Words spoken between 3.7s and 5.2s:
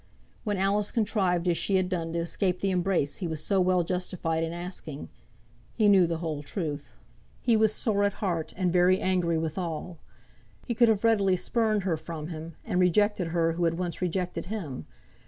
justified in asking,